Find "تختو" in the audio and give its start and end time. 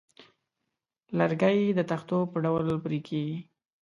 1.89-2.17